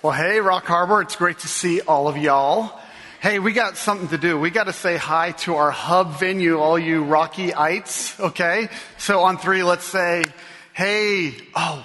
[0.00, 2.70] Well, hey, Rock Harbor, it's great to see all of y'all.
[3.20, 4.38] Hey, we got something to do.
[4.38, 8.68] We got to say hi to our hub venue, all you Rockyites, okay?
[8.98, 10.22] So on three, let's say,
[10.72, 11.84] hey, oh,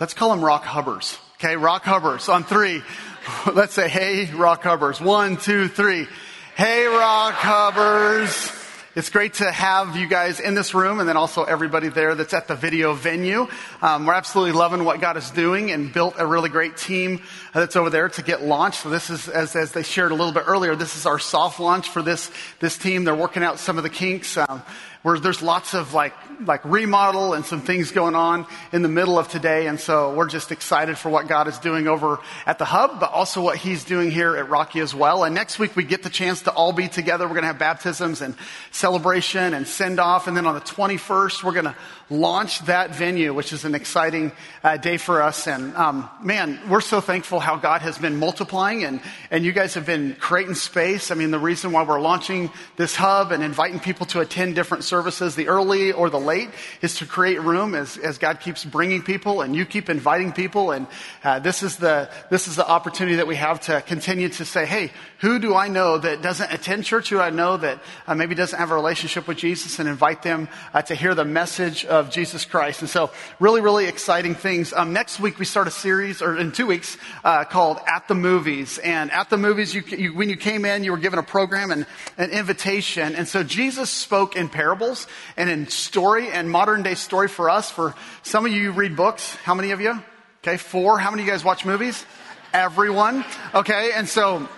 [0.00, 1.56] let's call them Rock Hubbers, okay?
[1.56, 2.28] Rock Hubbers.
[2.28, 2.82] On three,
[3.54, 5.00] let's say, hey, Rock Hubbers.
[5.00, 6.08] One, two, three.
[6.56, 8.55] Hey, Rock Hubbers.
[8.96, 12.32] It's great to have you guys in this room and then also everybody there that's
[12.32, 13.46] at the video venue.
[13.82, 17.20] Um, we're absolutely loving what God is doing and built a really great team
[17.52, 18.80] that's over there to get launched.
[18.80, 21.60] So this is, as, as they shared a little bit earlier, this is our soft
[21.60, 23.04] launch for this, this team.
[23.04, 24.38] They're working out some of the kinks.
[24.38, 24.62] Um,
[25.06, 26.12] where there's lots of like,
[26.44, 29.68] like remodel and some things going on in the middle of today.
[29.68, 33.12] And so we're just excited for what God is doing over at the hub, but
[33.12, 35.22] also what he's doing here at Rocky as well.
[35.22, 37.24] And next week we get the chance to all be together.
[37.24, 38.34] We're going to have baptisms and
[38.72, 40.26] celebration and send off.
[40.26, 41.76] And then on the 21st, we're going to
[42.10, 44.32] launch that venue, which is an exciting
[44.64, 45.46] uh, day for us.
[45.46, 49.00] And um, man, we're so thankful how God has been multiplying and,
[49.30, 51.12] and you guys have been creating space.
[51.12, 54.82] I mean, the reason why we're launching this hub and inviting people to attend different
[54.82, 56.48] services services, the early or the late,
[56.80, 60.70] is to create room as, as God keeps bringing people and you keep inviting people.
[60.70, 60.86] And
[61.22, 64.64] uh, this is the this is the opportunity that we have to continue to say,
[64.64, 67.10] hey, who do I know that doesn't attend church?
[67.10, 70.48] Who I know that uh, maybe doesn't have a relationship with Jesus, and invite them
[70.72, 72.80] uh, to hear the message of Jesus Christ.
[72.80, 74.72] And so, really, really exciting things.
[74.72, 78.14] Um, next week we start a series, or in two weeks, uh, called At the
[78.14, 78.78] Movies.
[78.78, 81.70] And at the movies, you, you, when you came in, you were given a program
[81.70, 81.84] and
[82.16, 83.14] an invitation.
[83.14, 85.06] And so Jesus spoke in parables parables
[85.36, 87.70] and in story and modern day story for us.
[87.70, 89.34] For some of you, you read books.
[89.36, 90.02] How many of you?
[90.42, 90.98] Okay, four.
[90.98, 92.04] How many of you guys watch movies?
[92.52, 93.24] Everyone.
[93.54, 94.48] Okay, and so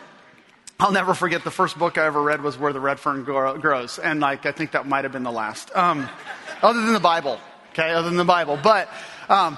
[0.79, 3.99] I'll never forget the first book I ever read was Where the Red Fern Grows.
[3.99, 5.75] And like, I think that might have been the last.
[5.75, 6.09] Um,
[6.63, 7.39] other than the Bible.
[7.73, 8.59] Okay, other than the Bible.
[8.63, 8.89] But,
[9.29, 9.57] um,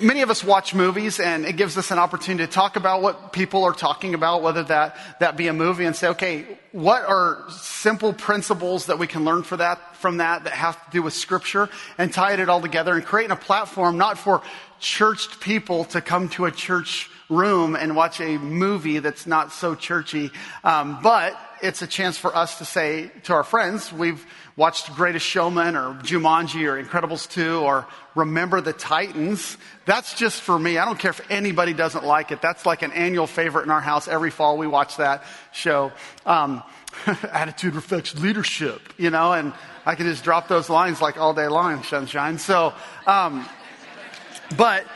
[0.00, 3.32] many of us watch movies and it gives us an opportunity to talk about what
[3.32, 7.44] people are talking about, whether that, that be a movie and say, okay, what are
[7.50, 11.14] simple principles that we can learn for that, from that that have to do with
[11.14, 11.68] scripture
[11.98, 14.42] and tie it all together and creating a platform not for
[14.80, 19.74] churched people to come to a church room and watch a movie that's not so
[19.74, 20.30] churchy,
[20.62, 24.24] um, but it's a chance for us to say to our friends, we've
[24.56, 29.58] watched Greatest Showman or Jumanji or Incredibles 2 or Remember the Titans.
[29.84, 30.78] That's just for me.
[30.78, 32.40] I don't care if anybody doesn't like it.
[32.40, 34.08] That's like an annual favorite in our house.
[34.08, 35.92] Every fall we watch that show.
[36.24, 36.62] Um,
[37.30, 39.52] attitude reflects leadership, you know, and
[39.84, 42.38] I can just drop those lines like all day long, sunshine.
[42.38, 42.72] So,
[43.06, 43.46] um,
[44.56, 44.86] but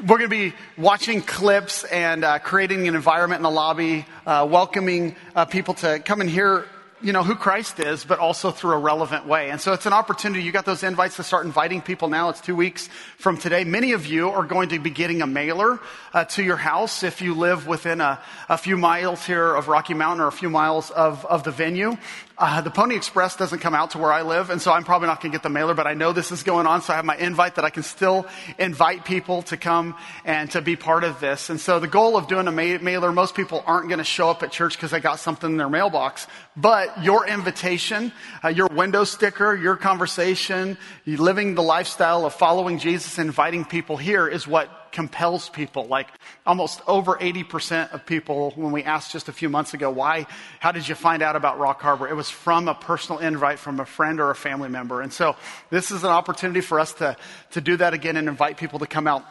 [0.00, 4.46] we're going to be watching clips and uh, creating an environment in the lobby, uh,
[4.48, 6.66] welcoming uh, people to come and hear
[7.02, 9.50] you know, who Christ is, but also through a relevant way.
[9.50, 10.44] And so it's an opportunity.
[10.44, 12.28] You got those invites to start inviting people now.
[12.28, 13.64] It's two weeks from today.
[13.64, 15.80] Many of you are going to be getting a mailer
[16.14, 19.94] uh, to your house if you live within a, a, few miles here of Rocky
[19.94, 21.96] Mountain or a few miles of, of the venue.
[22.42, 25.06] Uh, the Pony Express doesn't come out to where I live, and so I'm probably
[25.06, 26.96] not going to get the mailer, but I know this is going on, so I
[26.96, 28.26] have my invite that I can still
[28.58, 29.94] invite people to come
[30.24, 31.50] and to be part of this.
[31.50, 34.28] And so the goal of doing a ma- mailer, most people aren't going to show
[34.28, 36.26] up at church because they got something in their mailbox,
[36.56, 38.10] but your invitation,
[38.42, 40.76] uh, your window sticker, your conversation,
[41.06, 45.86] living the lifestyle of following Jesus and inviting people here is what compels people.
[45.86, 46.08] Like
[46.46, 50.26] almost over 80% of people, when we asked just a few months ago, why,
[50.60, 52.08] how did you find out about Rock Harbor?
[52.08, 55.00] It was from a personal invite from a friend or a family member.
[55.00, 55.36] And so
[55.70, 57.16] this is an opportunity for us to,
[57.52, 59.24] to do that again and invite people to come out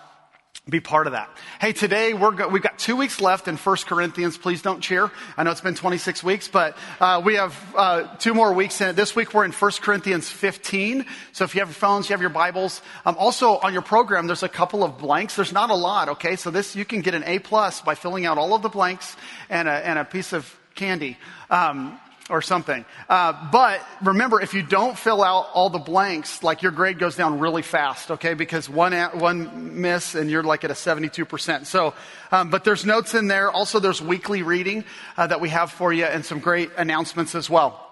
[0.72, 1.30] be part of that.
[1.60, 4.38] Hey, today we're go- we've got two weeks left in 1 Corinthians.
[4.38, 5.12] Please don't cheer.
[5.36, 8.88] I know it's been 26 weeks, but uh, we have uh, two more weeks in
[8.88, 8.96] it.
[8.96, 11.06] This week we're in 1 Corinthians 15.
[11.34, 12.82] So if you have your phones, you have your Bibles.
[13.06, 15.36] Um, also on your program, there's a couple of blanks.
[15.36, 16.08] There's not a lot.
[16.08, 18.70] Okay, so this you can get an A plus by filling out all of the
[18.70, 19.18] blanks
[19.50, 21.18] and a, and a piece of candy.
[21.50, 22.00] Um,
[22.32, 22.86] or something.
[23.10, 27.16] Uh, but remember, if you don't fill out all the blanks, like your grade goes
[27.16, 28.34] down really fast, okay?
[28.34, 31.66] Because one one miss and you're like at a 72%.
[31.66, 31.94] So,
[32.32, 33.52] um, but there's notes in there.
[33.52, 34.86] Also, there's weekly reading
[35.18, 37.88] uh, that we have for you and some great announcements as well.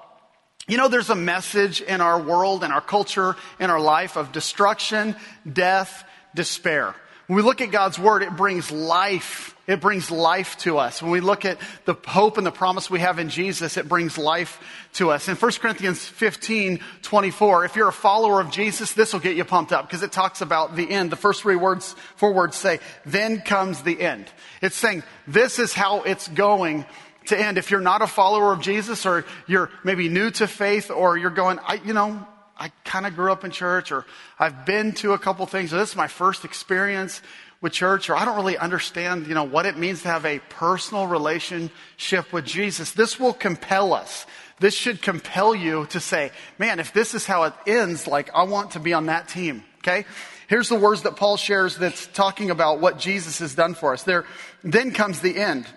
[0.68, 4.32] You know, there's a message in our world, in our culture, in our life of
[4.32, 5.16] destruction,
[5.52, 6.96] death, despair.
[7.28, 9.56] When we look at God's word, it brings life.
[9.70, 11.00] It brings life to us.
[11.00, 14.18] When we look at the hope and the promise we have in Jesus, it brings
[14.18, 14.60] life
[14.94, 15.28] to us.
[15.28, 19.46] In 1 Corinthians 15, 24, if you're a follower of Jesus, this will get you
[19.46, 21.12] pumped up because it talks about the end.
[21.12, 24.26] The first three words, four words say, then comes the end.
[24.64, 26.88] It's saying this is how it's going
[27.28, 27.60] to end.
[27.60, 31.30] If you're not a follower of Jesus or you're maybe new to faith or you're
[31.30, 32.26] going, I, you know,
[32.58, 34.08] I kind of grew up in church or
[34.40, 35.70] I've been to a couple things.
[35.70, 37.22] This is my first experience
[37.62, 40.40] with church or I don't really understand, you know, what it means to have a
[40.50, 44.26] personal relationship with Jesus, this will compel us.
[44.60, 48.44] This should compel you to say, man, if this is how it ends, like I
[48.44, 49.64] want to be on that team.
[49.80, 50.06] Okay?
[50.48, 54.04] Here's the words that Paul shares that's talking about what Jesus has done for us.
[54.04, 54.26] There,
[54.64, 55.68] then comes the end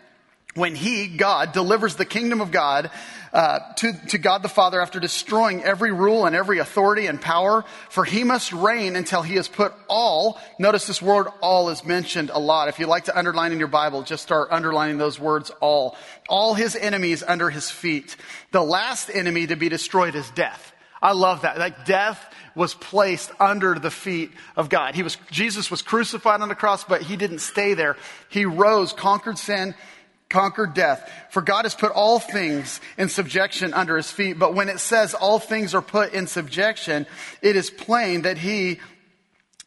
[0.54, 2.90] when he, God, delivers the kingdom of God
[3.32, 7.64] uh, to, to God the Father after destroying every rule and every authority and power,
[7.88, 12.30] for he must reign until he has put all, notice this word all is mentioned
[12.30, 12.68] a lot.
[12.68, 15.96] If you like to underline in your Bible, just start underlining those words all.
[16.28, 18.16] All his enemies under his feet.
[18.50, 20.72] The last enemy to be destroyed is death.
[21.00, 21.58] I love that.
[21.58, 22.22] Like death
[22.54, 24.94] was placed under the feet of God.
[24.94, 27.96] He was, Jesus was crucified on the cross, but he didn't stay there.
[28.28, 29.74] He rose, conquered sin,
[30.32, 31.08] conquered death.
[31.30, 34.38] For God has put all things in subjection under his feet.
[34.38, 37.06] But when it says all things are put in subjection,
[37.42, 38.80] it is plain that he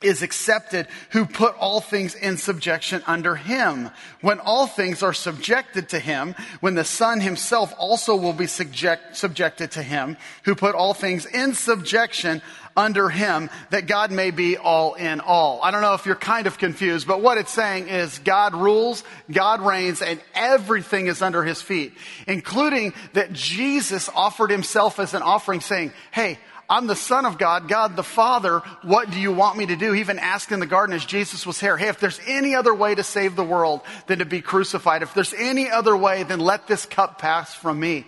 [0.02, 3.90] is accepted who put all things in subjection under him.
[4.22, 9.16] When all things are subjected to him, when the Son himself also will be subject,
[9.16, 12.42] subjected to him, who put all things in subjection
[12.76, 15.62] under him that God may be all in all.
[15.64, 19.04] I don't know if you're kind of confused, but what it's saying is God rules,
[19.32, 21.94] God reigns, and everything is under his feet,
[22.28, 26.38] including that Jesus offered himself as an offering saying, Hey,
[26.70, 28.60] I'm the son of God, God the Father.
[28.82, 29.92] What do you want me to do?
[29.92, 32.74] He even asked in the garden as Jesus was here, Hey, if there's any other
[32.74, 36.40] way to save the world than to be crucified, if there's any other way, then
[36.40, 38.06] let this cup pass from me.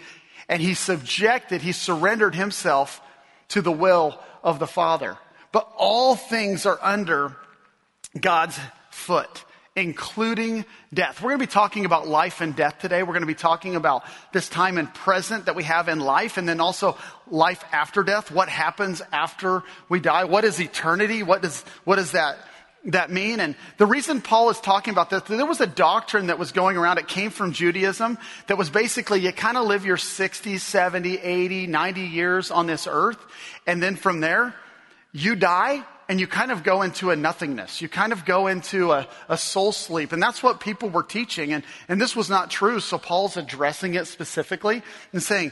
[0.50, 3.02] And he subjected, he surrendered himself
[3.50, 5.18] to the will of the Father.
[5.52, 7.36] But all things are under
[8.20, 8.58] God's
[8.92, 9.44] foot,
[9.76, 10.64] including
[10.94, 11.22] death.
[11.22, 13.04] We're going to be talking about life and death today.
[13.04, 16.38] We're going to be talking about this time and present that we have in life
[16.38, 16.98] and then also
[17.30, 18.32] life after death.
[18.32, 20.24] What happens after we die?
[20.24, 21.24] What is eternity?
[21.24, 22.38] What does, what does that
[22.94, 23.40] that mean?
[23.40, 26.78] And the reason Paul is talking about this, there was a doctrine that was going
[26.78, 26.98] around.
[26.98, 28.18] It came from Judaism
[28.48, 32.88] that was basically you kind of live your 60, 70, 80, 90 years on this
[32.90, 33.20] earth.
[33.66, 34.56] And then from there,
[35.12, 37.82] you die and you kind of go into a nothingness.
[37.82, 40.14] You kind of go into a, a soul sleep.
[40.14, 41.52] And that's what people were teaching.
[41.54, 42.80] And, and this was not true.
[42.80, 44.82] So Paul's addressing it specifically
[45.12, 45.52] and saying,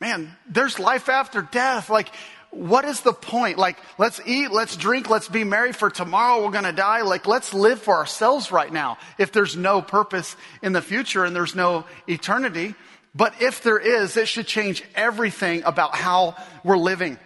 [0.00, 1.90] man, there's life after death.
[1.90, 2.10] Like,
[2.50, 3.58] what is the point?
[3.58, 7.02] Like, let's eat, let's drink, let's be merry for tomorrow we're gonna die.
[7.02, 8.98] Like, let's live for ourselves right now.
[9.18, 12.74] If there's no purpose in the future and there's no eternity.
[13.14, 17.18] But if there is, it should change everything about how we're living.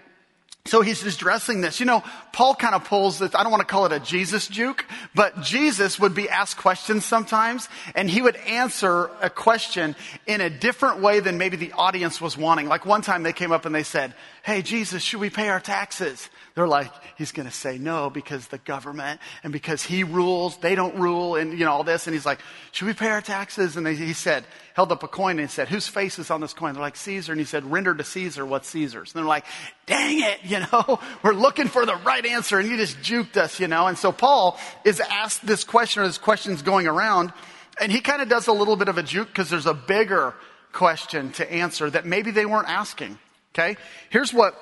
[0.65, 1.81] So he's addressing this.
[1.81, 4.47] You know, Paul kind of pulls this, I don't want to call it a Jesus
[4.47, 10.41] juke, but Jesus would be asked questions sometimes, and he would answer a question in
[10.41, 12.69] a different way than maybe the audience was wanting.
[12.69, 14.15] Like one time they came up and they said,
[14.45, 16.29] Hey, Jesus, should we pay our taxes?
[16.57, 20.75] They're like, he's going to say no because the government and because he rules, they
[20.75, 22.09] don't rule and, you know, all this.
[22.09, 22.41] And he's like,
[22.73, 23.77] should we pay our taxes?
[23.77, 24.45] And they, he said,
[24.75, 26.75] held up a coin and said, whose face is on this coin?
[26.75, 27.31] They're like, Caesar.
[27.31, 29.15] And he said, render to Caesar what's Caesar's.
[29.15, 29.45] And they're like,
[29.87, 33.61] dang it, you know, we're looking for the right answer and you just juked us,
[33.61, 33.87] you know.
[33.87, 37.33] And so Paul is asked this question or this question's going around
[37.81, 40.35] and he kind of does a little bit of a juke because there's a bigger
[40.73, 43.19] question to answer that maybe they weren't asking.
[43.55, 43.77] Okay.
[44.11, 44.57] Here's what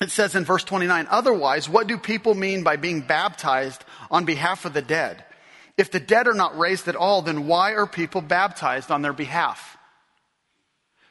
[0.00, 4.64] it says in verse 29, otherwise, what do people mean by being baptized on behalf
[4.64, 5.24] of the dead?
[5.76, 9.12] If the dead are not raised at all, then why are people baptized on their
[9.12, 9.76] behalf?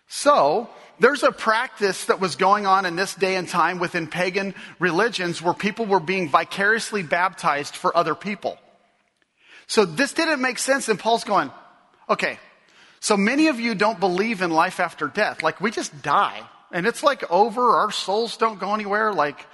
[0.07, 0.69] So,
[0.99, 5.41] there's a practice that was going on in this day and time within pagan religions
[5.41, 8.57] where people were being vicariously baptized for other people.
[9.65, 11.49] So this didn't make sense and Paul's going,
[12.07, 12.37] okay,
[12.99, 15.41] so many of you don't believe in life after death.
[15.41, 17.75] Like we just die and it's like over.
[17.77, 19.13] Our souls don't go anywhere.
[19.13, 19.45] Like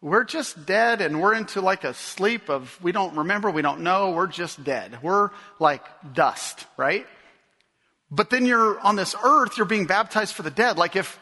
[0.00, 3.80] we're just dead and we're into like a sleep of we don't remember, we don't
[3.80, 4.98] know, we're just dead.
[5.02, 7.06] We're like dust, right?
[8.10, 10.78] But then you're on this earth, you're being baptized for the dead.
[10.78, 11.18] Like if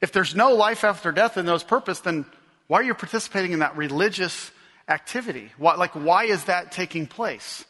[0.00, 2.26] if there's no life after death and those purpose, then
[2.66, 4.50] why are you participating in that religious
[4.88, 5.50] activity?
[5.58, 7.64] Why, like why is that taking place?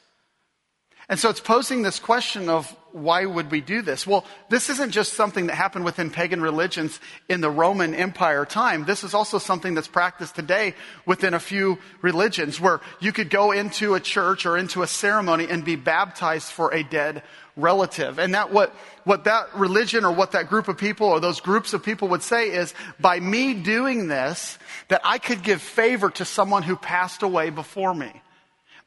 [1.08, 4.06] And so it's posing this question of why would we do this?
[4.06, 8.84] Well, this isn't just something that happened within pagan religions in the Roman Empire time.
[8.84, 10.74] This is also something that's practiced today
[11.06, 15.46] within a few religions where you could go into a church or into a ceremony
[15.48, 17.22] and be baptized for a dead
[17.56, 18.18] relative.
[18.18, 21.74] And that what, what that religion or what that group of people or those groups
[21.74, 24.58] of people would say is by me doing this,
[24.88, 28.10] that I could give favor to someone who passed away before me.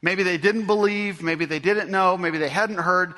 [0.02, 3.14] Maybe they didn't believe, maybe they didn't know, maybe they hadn't heard,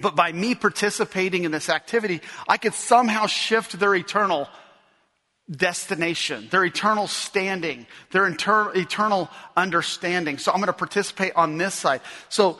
[0.00, 4.48] but by me participating in this activity, I could somehow shift their eternal
[5.50, 10.38] destination, their eternal standing, their inter- eternal understanding.
[10.38, 12.00] So I'm going to participate on this side.
[12.28, 12.58] So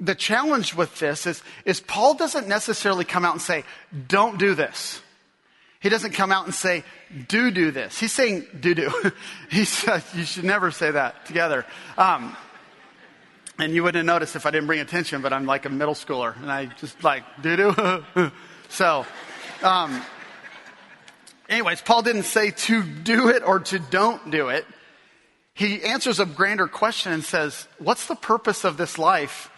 [0.00, 3.64] the challenge with this is, is Paul doesn't necessarily come out and say,
[4.08, 5.02] don't do this.
[5.80, 6.84] He doesn't come out and say,
[7.28, 7.98] do do this.
[7.98, 9.12] He's saying, do do.
[9.50, 11.66] he says, you should never say that together.
[11.96, 12.36] Um,
[13.60, 16.34] and you wouldn't notice if I didn't bring attention, but I'm like a middle schooler
[16.40, 18.30] and I just like, do do.
[18.70, 19.04] so,
[19.62, 20.00] um,
[21.48, 24.64] anyways, Paul didn't say to do it or to don't do it.
[25.52, 29.50] He answers a grander question and says, what's the purpose of this life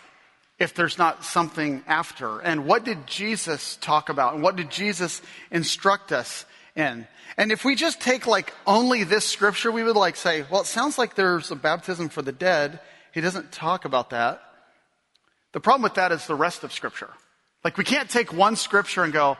[0.58, 2.40] if there's not something after?
[2.40, 4.34] And what did Jesus talk about?
[4.34, 6.44] And what did Jesus instruct us
[6.74, 7.06] in?
[7.36, 10.66] And if we just take like only this scripture, we would like say, well, it
[10.66, 12.80] sounds like there's a baptism for the dead.
[13.12, 14.42] He doesn't talk about that.
[15.52, 17.10] The problem with that is the rest of scripture.
[17.64, 19.36] Like we can't take one scripture and go,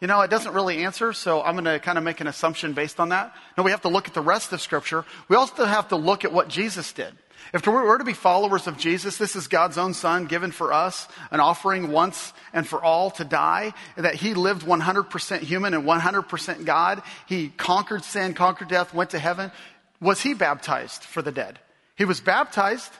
[0.00, 2.74] you know, it doesn't really answer, so I'm going to kind of make an assumption
[2.74, 3.34] based on that.
[3.56, 5.04] No, we have to look at the rest of scripture.
[5.28, 7.14] We also have to look at what Jesus did.
[7.54, 11.08] If we're to be followers of Jesus, this is God's own Son given for us,
[11.30, 16.64] an offering once and for all to die, that He lived 100% human and 100%
[16.64, 17.02] God.
[17.26, 19.52] He conquered sin, conquered death, went to heaven.
[20.00, 21.58] Was He baptized for the dead?
[21.96, 22.92] He was baptized,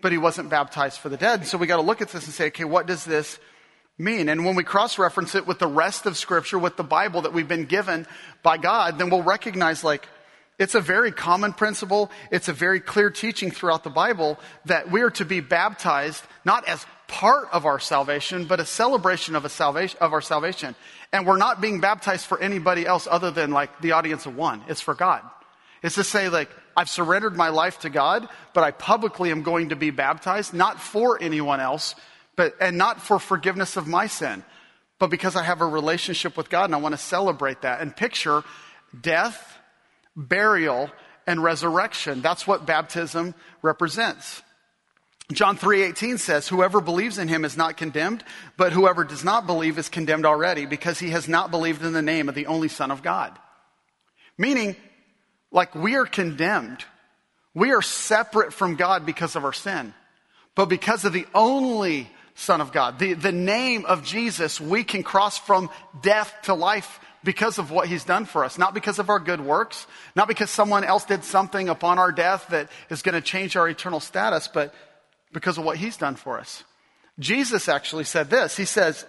[0.00, 1.46] but He wasn't baptized for the dead.
[1.46, 3.38] So we got to look at this and say, okay, what does this
[3.98, 4.28] mean?
[4.28, 7.32] And when we cross reference it with the rest of Scripture, with the Bible that
[7.32, 8.06] we've been given
[8.42, 10.08] by God, then we'll recognize, like,
[10.58, 12.10] it's a very common principle.
[12.30, 16.66] It's a very clear teaching throughout the Bible that we are to be baptized not
[16.66, 20.74] as part of our salvation, but a celebration of a salvation of our salvation.
[21.12, 24.62] And we're not being baptized for anybody else other than like the audience of one.
[24.66, 25.22] It's for God.
[25.82, 29.70] It's to say like I've surrendered my life to God, but I publicly am going
[29.70, 31.94] to be baptized not for anyone else,
[32.36, 34.44] but and not for forgiveness of my sin,
[34.98, 37.96] but because I have a relationship with God and I want to celebrate that and
[37.96, 38.44] picture
[39.00, 39.56] death
[40.16, 40.90] burial,
[41.26, 42.22] and resurrection.
[42.22, 44.42] That's what baptism represents.
[45.32, 48.24] John 3:18 says, "Whoever believes in him is not condemned,
[48.56, 52.02] but whoever does not believe is condemned already because he has not believed in the
[52.02, 53.38] name of the only son of God."
[54.38, 54.76] Meaning,
[55.56, 56.84] like we are condemned.
[57.54, 59.94] We are separate from God because of our sin.
[60.54, 65.02] But because of the only son of God, the, the name of Jesus, we can
[65.02, 65.70] cross from
[66.02, 69.40] death to life because of what he's done for us, not because of our good
[69.40, 73.56] works, not because someone else did something upon our death that is going to change
[73.56, 74.74] our eternal status, but
[75.32, 76.64] because of what he's done for us.
[77.18, 78.58] Jesus actually said this.
[78.58, 79.06] He says,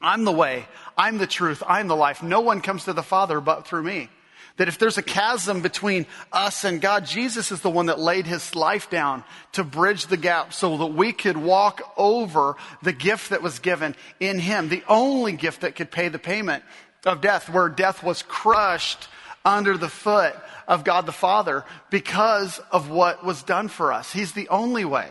[0.00, 2.22] I'm the way, I'm the truth, I'm the life.
[2.22, 4.08] No one comes to the Father but through me.
[4.56, 8.26] That if there's a chasm between us and God, Jesus is the one that laid
[8.26, 9.22] his life down
[9.52, 13.94] to bridge the gap so that we could walk over the gift that was given
[14.18, 16.64] in him, the only gift that could pay the payment
[17.04, 19.08] of death, where death was crushed
[19.44, 20.34] under the foot
[20.66, 24.12] of God the Father because of what was done for us.
[24.12, 25.08] He's the only way.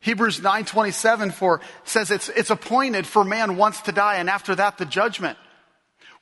[0.00, 4.78] Hebrews 9:27 for says it's it's appointed for man once to die and after that
[4.78, 5.38] the judgment.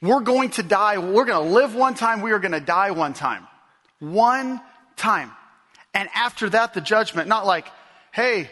[0.02, 2.90] We're going to die, we're going to live one time, we are going to die
[2.90, 3.46] one time.
[3.98, 4.60] One
[4.96, 5.30] time.
[5.94, 7.66] And after that the judgment, not like,
[8.12, 8.50] hey,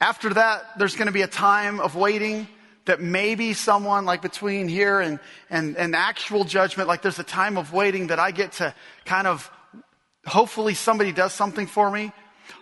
[0.00, 2.48] after that there's going to be a time of waiting
[2.86, 7.58] that maybe someone like between here and, and, and actual judgment, like there's a time
[7.58, 8.74] of waiting that I get to
[9.04, 9.50] kind of,
[10.26, 12.12] hopefully somebody does something for me.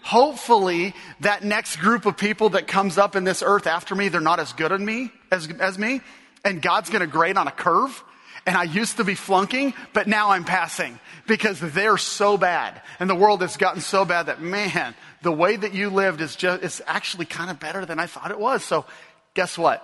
[0.02, 4.20] Hopefully that next group of people that comes up in this earth after me, they're
[4.20, 6.00] not as good as me, as, as me.
[6.46, 8.02] And God's going to grade on a curve.
[8.46, 12.80] And I used to be flunking, but now I'm passing because they're so bad.
[13.00, 16.36] And the world has gotten so bad that, man, the way that you lived is
[16.36, 18.62] just, it's actually kind of better than I thought it was.
[18.62, 18.86] So
[19.34, 19.82] guess what?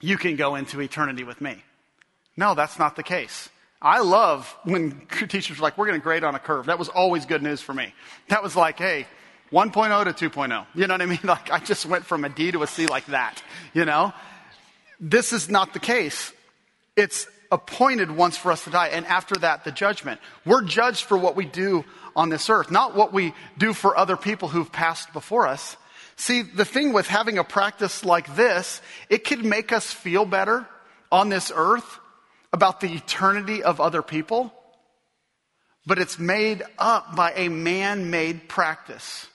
[0.00, 1.62] you can go into eternity with me.
[2.36, 3.50] No, that's not the case.
[3.82, 6.66] I love when teachers are like, we're going to grade on a curve.
[6.66, 7.94] That was always good news for me.
[8.28, 9.06] That was like, hey,
[9.52, 10.66] 1.0 to 2.0.
[10.74, 11.18] You know what I mean?
[11.24, 13.42] Like, I just went from a D to a C like that,
[13.74, 14.12] you know?
[15.00, 16.32] This is not the case.
[16.94, 20.20] It's appointed once for us to die, and after that, the judgment.
[20.44, 24.16] We're judged for what we do on this earth, not what we do for other
[24.16, 25.76] people who've passed before us.
[26.16, 30.68] See, the thing with having a practice like this, it could make us feel better
[31.10, 31.98] on this earth
[32.52, 34.52] about the eternity of other people,
[35.86, 39.26] but it's made up by a man made practice.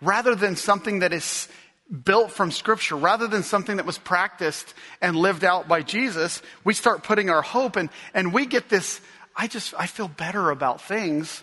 [0.00, 1.48] Rather than something that is
[1.90, 6.72] built from Scripture, rather than something that was practiced and lived out by Jesus, we
[6.72, 9.00] start putting our hope and, and we get this,
[9.34, 11.42] I just, I feel better about things,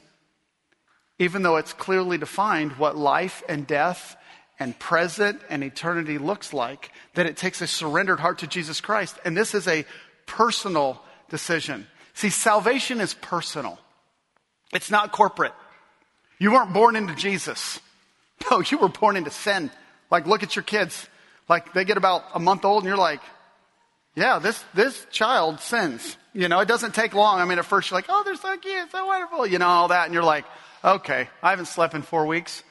[1.20, 4.16] even though it's clearly defined what life and death
[4.60, 9.18] and present and eternity looks like, that it takes a surrendered heart to Jesus Christ.
[9.26, 9.86] And this is a
[10.26, 11.88] personal decision.
[12.14, 13.80] See, salvation is personal.
[14.74, 15.54] It's not corporate.
[16.40, 17.80] You weren't born into Jesus.
[18.52, 19.72] No, you were born into sin.
[20.10, 21.08] Like, look at your kids.
[21.50, 23.22] Like, they get about a month old and you're like,
[24.16, 26.18] yeah, this, this child sins.
[26.34, 27.40] You know, it doesn't take long.
[27.40, 29.88] I mean, at first you're like, oh, they're so cute, so wonderful, you know, all
[29.90, 30.06] that.
[30.06, 30.46] And you're like,
[30.84, 32.64] okay, I haven't slept in four weeks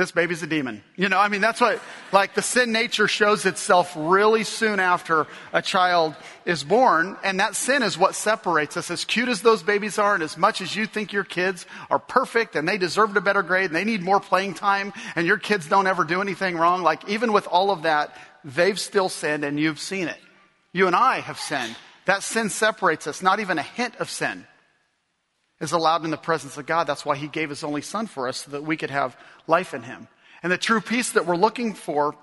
[0.00, 0.82] this baby's a demon.
[0.96, 1.78] You know, I mean, that's what,
[2.10, 6.16] like, the sin nature shows itself really soon after a child
[6.46, 7.18] is born.
[7.22, 8.90] And that sin is what separates us.
[8.90, 11.98] As cute as those babies are, and as much as you think your kids are
[11.98, 15.36] perfect and they deserved a better grade and they need more playing time, and your
[15.36, 19.44] kids don't ever do anything wrong, like, even with all of that, they've still sinned
[19.44, 20.18] and you've seen it.
[20.72, 21.76] You and I have sinned.
[22.06, 24.46] That sin separates us, not even a hint of sin
[25.60, 26.86] is allowed in the presence of God.
[26.86, 29.74] That's why he gave his only son for us so that we could have life
[29.74, 30.08] in him.
[30.42, 32.14] And the true peace that we're looking for,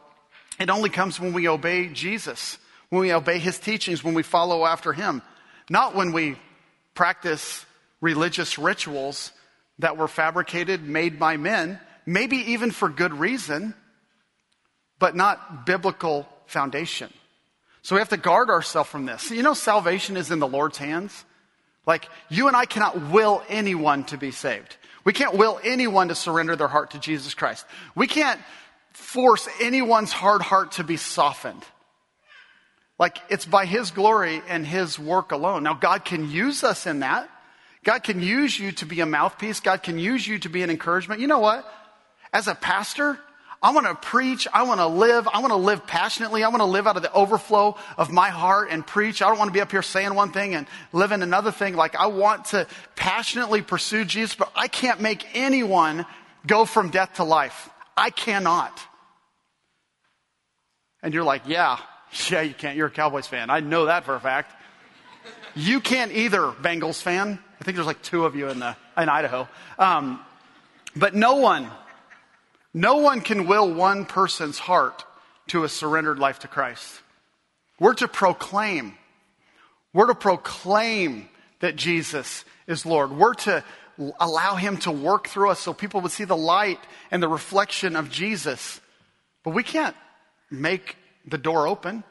[0.60, 2.58] it only comes when we obey Jesus,
[2.90, 5.22] when we obey his teachings, when we follow after him,
[5.70, 6.38] not when we
[6.96, 7.66] practice
[8.02, 9.32] religious rituals
[9.80, 13.76] that were fabricated, made by men, maybe even for good reason,
[14.98, 17.14] but not biblical foundation.
[17.84, 19.30] So we have to guard ourselves from this.
[19.30, 21.24] You know, salvation is in the Lord's hands.
[21.88, 24.76] Like, you and I cannot will anyone to be saved.
[25.06, 27.66] We can't will anyone to surrender their heart to Jesus Christ.
[27.96, 28.42] We can't
[28.92, 31.64] force anyone's hard heart to be softened.
[33.00, 35.64] Like, it's by His glory and His work alone.
[35.64, 37.30] Now, God can use us in that.
[37.86, 39.62] God can use you to be a mouthpiece.
[39.62, 41.22] God can use you to be an encouragement.
[41.22, 41.66] You know what?
[42.34, 43.18] As a pastor,
[43.62, 44.48] I want to preach.
[44.54, 45.28] I want to live.
[45.28, 46.44] I want to live passionately.
[46.44, 49.22] I want to live out of the overflow of my heart and preach.
[49.22, 51.76] I don't want to be up here saying one thing and living another thing.
[51.76, 56.06] Like I want to passionately pursue Jesus, but I can't make anyone
[56.46, 57.70] go from death to life.
[57.96, 58.80] I cannot.
[61.02, 61.80] And you're like, yeah,
[62.30, 62.78] yeah, you can't.
[62.78, 63.50] You're a Cowboys fan.
[63.50, 64.54] I know that for a fact.
[65.56, 67.40] You can't either, Bengals fan.
[67.60, 69.48] I think there's like two of you in the in Idaho.
[69.80, 70.20] Um,
[70.96, 71.70] but no one
[72.74, 75.06] no one can will one person's heart
[75.48, 77.02] to a surrendered life to Christ.
[77.80, 78.98] We're to proclaim.
[79.94, 83.12] We're to proclaim that Jesus is Lord.
[83.12, 83.64] We're to
[84.20, 86.80] allow Him to work through us so people would see the light
[87.12, 88.80] and the reflection of Jesus.
[89.44, 89.96] But we can't
[90.52, 92.04] make the door open.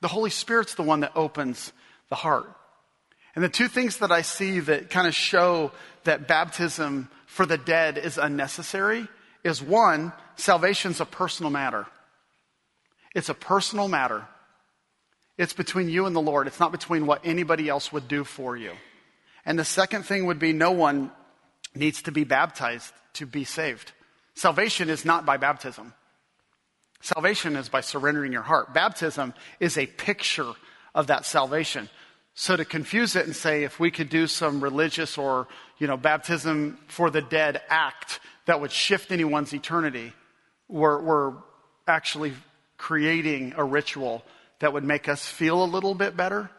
[0.00, 1.72] The Holy Spirit's the one that opens
[2.08, 2.50] the heart.
[3.34, 5.72] And the two things that I see that kind of show
[6.04, 9.08] that baptism for the dead is unnecessary
[9.44, 11.86] is one, salvation's a personal matter.
[13.14, 14.26] It's a personal matter.
[15.38, 16.46] It's between you and the Lord.
[16.46, 18.72] It's not between what anybody else would do for you.
[19.46, 21.10] And the second thing would be no one
[21.74, 23.92] needs to be baptized to be saved.
[24.34, 25.94] Salvation is not by baptism.
[27.00, 28.74] Salvation is by surrendering your heart.
[28.74, 30.52] Baptism is a picture
[30.94, 31.88] of that salvation.
[32.34, 35.48] So to confuse it and say if we could do some religious or,
[35.78, 40.12] you know, baptism for the dead act that would shift anyone's eternity.
[40.66, 41.34] We're, we're
[41.86, 42.32] actually
[42.78, 44.24] creating a ritual
[44.58, 46.50] that would make us feel a little bit better,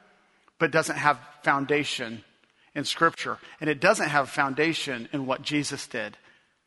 [0.58, 2.24] but doesn't have foundation
[2.74, 3.40] in Scripture.
[3.60, 6.16] And it doesn't have foundation in what Jesus did.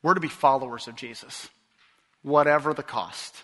[0.03, 1.49] We're to be followers of Jesus,
[2.23, 3.35] whatever the cost.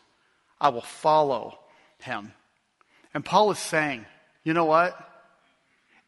[0.60, 1.58] I will follow
[2.00, 2.34] him.
[3.14, 4.04] And Paul is saying,
[4.44, 4.94] you know what?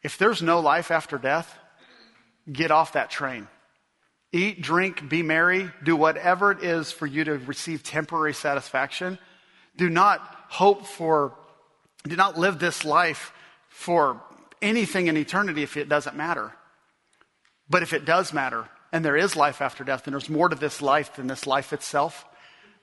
[0.03, 1.51] If there's no life after death,
[2.51, 3.47] get off that train.
[4.35, 9.19] Eat, drink, be merry, do whatever it is for you to receive temporary satisfaction.
[9.77, 10.19] Do not
[10.49, 11.35] hope for,
[12.03, 13.31] do not live this life
[13.69, 14.19] for
[14.59, 16.51] anything in eternity if it doesn't matter.
[17.69, 20.55] But if it does matter, and there is life after death, and there's more to
[20.55, 22.25] this life than this life itself,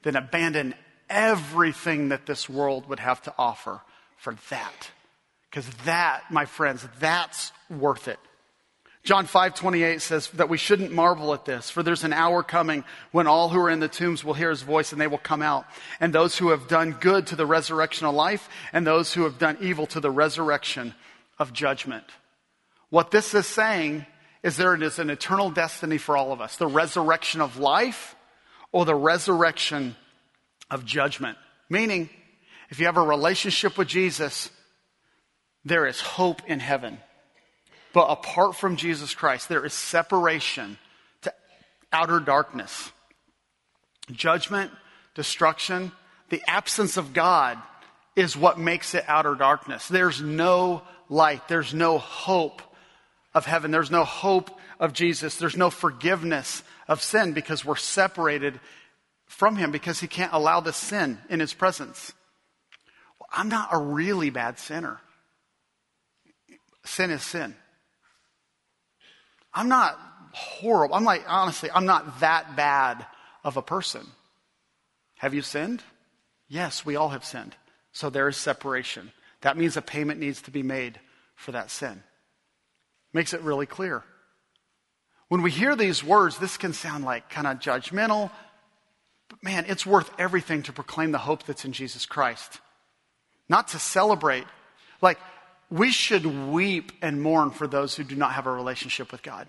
[0.04, 0.74] then abandon
[1.08, 3.80] everything that this world would have to offer
[4.16, 4.90] for that.
[5.50, 8.20] Because that, my friends, that's worth it.
[9.02, 12.84] John 5, 28 says that we shouldn't marvel at this, for there's an hour coming
[13.12, 15.40] when all who are in the tombs will hear his voice and they will come
[15.40, 15.64] out.
[16.00, 19.38] And those who have done good to the resurrection of life, and those who have
[19.38, 20.94] done evil to the resurrection
[21.38, 22.04] of judgment.
[22.90, 24.04] What this is saying
[24.42, 28.14] is there is an eternal destiny for all of us the resurrection of life
[28.72, 29.96] or the resurrection
[30.70, 31.38] of judgment.
[31.68, 32.10] Meaning,
[32.68, 34.50] if you have a relationship with Jesus,
[35.64, 36.98] there is hope in heaven.
[37.92, 40.78] But apart from Jesus Christ, there is separation
[41.22, 41.32] to
[41.92, 42.92] outer darkness,
[44.12, 44.70] judgment,
[45.14, 45.92] destruction.
[46.28, 47.58] The absence of God
[48.14, 49.88] is what makes it outer darkness.
[49.88, 52.62] There's no light, there's no hope
[53.34, 58.60] of heaven, there's no hope of Jesus, there's no forgiveness of sin because we're separated
[59.26, 62.12] from Him because He can't allow the sin in His presence.
[63.18, 65.00] Well, I'm not a really bad sinner.
[66.84, 67.54] Sin is sin.
[69.52, 69.98] I'm not
[70.32, 70.94] horrible.
[70.94, 73.06] I'm like, honestly, I'm not that bad
[73.44, 74.06] of a person.
[75.16, 75.82] Have you sinned?
[76.48, 77.54] Yes, we all have sinned.
[77.92, 79.12] So there is separation.
[79.40, 81.00] That means a payment needs to be made
[81.34, 82.02] for that sin.
[83.12, 84.04] Makes it really clear.
[85.28, 88.30] When we hear these words, this can sound like kind of judgmental,
[89.28, 92.60] but man, it's worth everything to proclaim the hope that's in Jesus Christ.
[93.48, 94.44] Not to celebrate.
[95.00, 95.18] Like,
[95.70, 99.46] we should weep and mourn for those who do not have a relationship with God.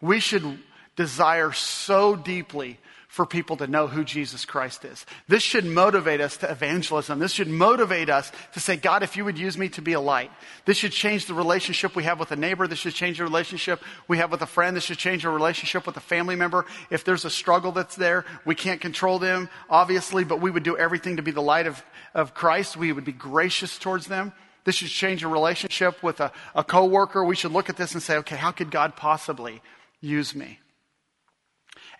[0.00, 0.58] We should
[0.96, 5.06] desire so deeply for people to know who Jesus Christ is.
[5.26, 7.18] This should motivate us to evangelism.
[7.18, 10.00] This should motivate us to say, God, if you would use me to be a
[10.00, 10.30] light.
[10.66, 12.68] This should change the relationship we have with a neighbor.
[12.68, 14.76] This should change the relationship we have with a friend.
[14.76, 16.66] This should change our relationship with a family member.
[16.90, 20.76] If there's a struggle that's there, we can't control them, obviously, but we would do
[20.76, 21.82] everything to be the light of,
[22.14, 22.76] of Christ.
[22.76, 24.34] We would be gracious towards them.
[24.68, 27.24] This should change a relationship with a, a coworker.
[27.24, 29.62] We should look at this and say, okay, how could God possibly
[30.02, 30.58] use me?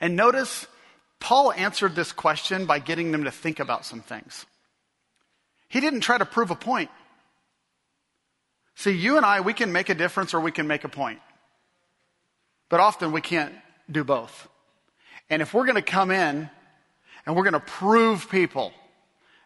[0.03, 0.67] And notice
[1.19, 4.45] Paul answered this question by getting them to think about some things.
[5.71, 6.91] He didn't try to prove a point.
[8.75, 11.21] See, you and I, we can make a difference or we can make a point.
[12.69, 13.55] But often we can't
[13.91, 14.47] do both.
[15.31, 16.51] And if we're going to come in
[17.25, 18.75] and we're going to prove people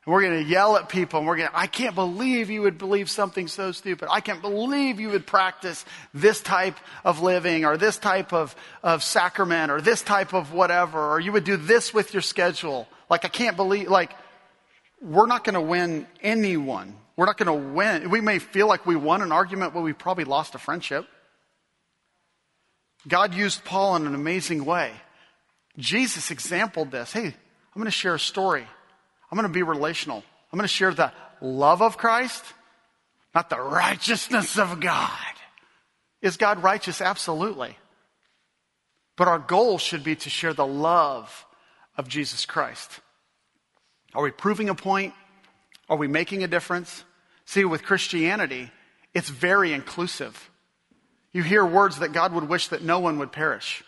[0.04, 2.62] and we're going to yell at people and we're going to, I can't believe you
[2.62, 4.08] would believe something so stupid.
[4.10, 9.04] I can't believe you would practice this type of living or this type of, of
[9.04, 12.88] sacrament or this type of whatever, or you would do this with your schedule.
[13.08, 14.10] Like, I can't believe, like,
[15.00, 16.96] we're not going to win anyone.
[17.14, 18.10] We're not going to win.
[18.10, 21.06] We may feel like we won an argument, but we probably lost a friendship.
[23.06, 24.92] God used Paul in an amazing way.
[25.78, 27.12] Jesus exampled this.
[27.12, 27.34] Hey, I'm
[27.74, 28.66] going to share a story.
[29.32, 30.22] I'm going to be relational.
[30.52, 32.44] I'm going to share the love of Christ,
[33.34, 35.10] not the righteousness of God.
[36.20, 37.00] Is God righteous?
[37.00, 37.78] Absolutely.
[39.16, 41.46] But our goal should be to share the love
[41.96, 43.00] of Jesus Christ.
[44.14, 45.14] Are we proving a point?
[45.88, 47.02] Are we making a difference?
[47.46, 48.70] See, with Christianity,
[49.14, 50.50] it's very inclusive.
[51.32, 53.82] You hear words that God would wish that no one would perish.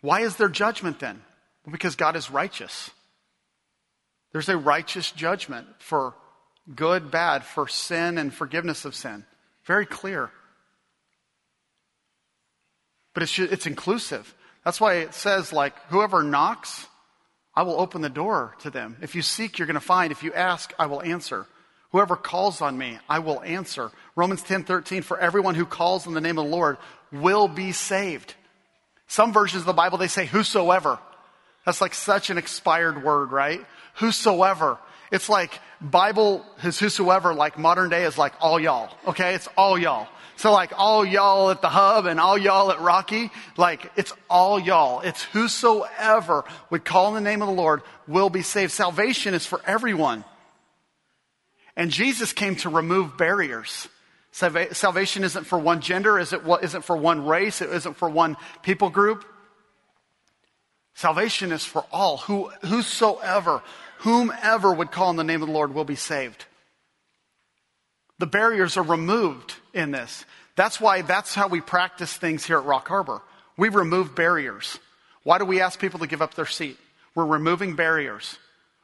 [0.00, 1.20] Why is there judgment then?
[1.66, 2.90] Well, because God is righteous.
[4.36, 6.12] There's a righteous judgment for
[6.74, 9.24] good, bad, for sin and forgiveness of sin.
[9.64, 10.28] Very clear.
[13.14, 14.34] But it's, it's inclusive.
[14.62, 16.86] That's why it says, like, whoever knocks,
[17.54, 18.98] I will open the door to them.
[19.00, 20.12] If you seek, you're going to find.
[20.12, 21.46] If you ask, I will answer.
[21.92, 23.90] Whoever calls on me, I will answer.
[24.16, 26.76] Romans 10 13, for everyone who calls on the name of the Lord
[27.10, 28.34] will be saved.
[29.06, 30.98] Some versions of the Bible, they say whosoever.
[31.66, 33.60] That's like such an expired word, right?
[33.96, 34.78] whosoever.
[35.10, 38.90] It's like Bible is whosoever, like modern day is like all y'all.
[39.06, 39.34] Okay?
[39.34, 40.08] It's all y'all.
[40.36, 44.60] So like all y'all at the hub and all y'all at Rocky, like it's all
[44.60, 45.00] y'all.
[45.00, 48.72] It's whosoever would call in the name of the Lord will be saved.
[48.72, 50.24] Salvation is for everyone.
[51.74, 53.88] And Jesus came to remove barriers.
[54.32, 59.24] Salvation isn't for one gender, isn't for one race, it isn't for one people group.
[60.96, 63.62] Salvation is for all, who, whosoever
[63.98, 66.44] whomever would call on the name of the Lord will be saved.
[68.18, 70.24] The barriers are removed in this.
[70.54, 73.20] That's why that's how we practice things here at Rock Harbor.
[73.56, 74.78] We remove barriers.
[75.22, 76.78] Why do we ask people to give up their seat?
[77.14, 78.38] We're removing barriers.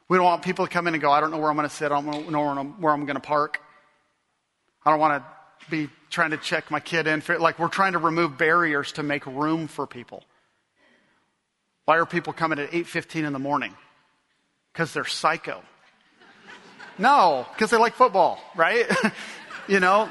[0.08, 1.68] We don't want people to come in and go, I don't know where I'm going
[1.68, 1.92] to sit.
[1.92, 3.60] I don't know where I'm going to park.
[4.84, 7.22] I don't want to be trying to check my kid in.
[7.38, 10.24] Like, we're trying to remove barriers to make room for people.
[11.84, 13.74] Why are people coming at 8.15 in the morning?
[14.72, 15.62] Because they're psycho.
[16.98, 18.86] No, because they like football, right?
[19.68, 20.08] you know?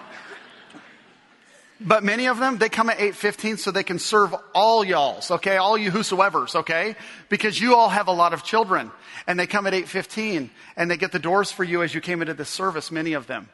[1.79, 5.57] But many of them, they come at 8.15 so they can serve all y'alls, okay?
[5.57, 6.95] All you whosoever's, okay?
[7.29, 8.91] Because you all have a lot of children.
[9.25, 12.21] And they come at 8.15 and they get the doors for you as you came
[12.21, 13.49] into this service, many of them.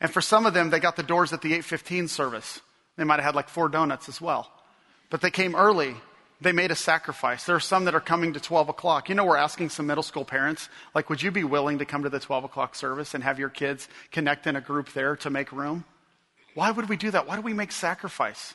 [0.00, 2.60] And for some of them, they got the doors at the 8.15 service.
[2.96, 4.50] They might have had like four donuts as well.
[5.10, 5.96] But they came early
[6.40, 7.44] they made a sacrifice.
[7.44, 9.08] There are some that are coming to 12 o'clock.
[9.08, 12.04] You know, we're asking some middle school parents, like, would you be willing to come
[12.04, 15.30] to the 12 o'clock service and have your kids connect in a group there to
[15.30, 15.84] make room?
[16.54, 17.26] Why would we do that?
[17.26, 18.54] Why do we make sacrifice?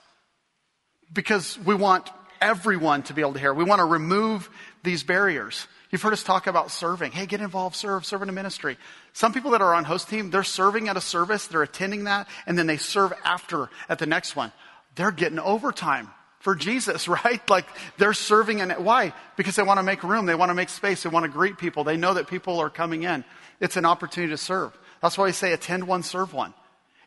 [1.13, 2.09] Because we want
[2.41, 3.53] everyone to be able to hear.
[3.53, 4.49] We want to remove
[4.83, 5.67] these barriers.
[5.91, 7.11] You've heard us talk about serving.
[7.11, 8.77] Hey, get involved, serve, serve in a ministry.
[9.13, 12.27] Some people that are on host team, they're serving at a service, they're attending that,
[12.47, 14.51] and then they serve after at the next one.
[14.95, 16.09] They're getting overtime
[16.45, 17.41] for Jesus, right?
[17.49, 17.65] Like
[17.97, 19.13] they're serving and why?
[19.35, 21.57] Because they want to make room, they want to make space, they want to greet
[21.57, 21.83] people.
[21.83, 23.25] They know that people are coming in.
[23.59, 24.77] It's an opportunity to serve.
[25.01, 26.53] That's why we say attend one, serve one.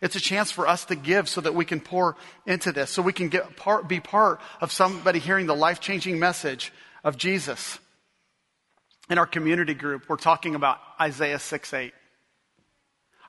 [0.03, 3.01] It's a chance for us to give so that we can pour into this, so
[3.01, 6.73] we can get part, be part of somebody hearing the life changing message
[7.05, 7.79] of Jesus.
[9.09, 11.93] In our community group, we're talking about Isaiah 6 8.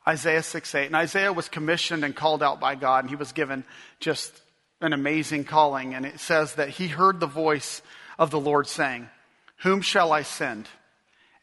[0.08, 0.86] Isaiah 6 8.
[0.88, 3.64] And Isaiah was commissioned and called out by God, and he was given
[4.00, 4.40] just
[4.82, 5.94] an amazing calling.
[5.94, 7.82] And it says that he heard the voice
[8.18, 9.10] of the Lord saying,
[9.58, 10.68] Whom shall I send?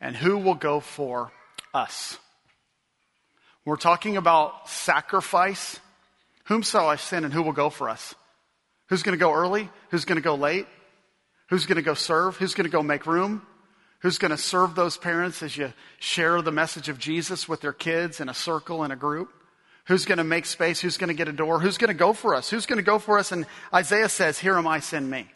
[0.01, 1.33] And who will go for
[1.73, 2.19] us?
[3.65, 5.81] We're talking about sacrifice.
[6.45, 8.15] Whom shall I send and who will go for us?
[8.89, 9.69] Who's going to go early?
[9.91, 10.67] Who's going to go late?
[11.49, 12.37] Who's going to go serve?
[12.37, 13.43] Who's going to go make room?
[14.01, 17.73] Who's going to serve those parents as you share the message of Jesus with their
[17.73, 19.31] kids in a circle in a group?
[19.87, 20.81] Who's going to make space?
[20.81, 21.61] Who's going to get a door?
[21.61, 22.51] Who's going to go for us?
[22.51, 23.33] Who's going to go for us?
[23.33, 25.27] And Isaiah says, Here am I, send me.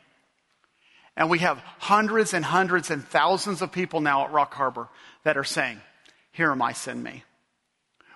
[1.17, 4.89] And we have hundreds and hundreds and thousands of people now at Rock Harbor
[5.25, 5.81] that are saying,
[6.33, 7.23] Here am I, send me.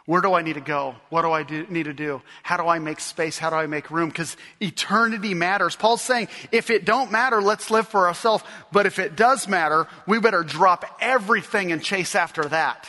[0.06, 0.96] Where do I need to go?
[1.08, 2.20] What do I do, need to do?
[2.42, 3.38] How do I make space?
[3.38, 4.10] How do I make room?
[4.10, 5.76] Because eternity matters.
[5.76, 8.44] Paul's saying, if it don't matter, let's live for ourselves.
[8.70, 12.86] But if it does matter, we better drop everything and chase after that.